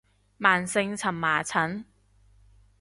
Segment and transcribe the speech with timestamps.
[0.39, 1.85] 慢性蕁麻疹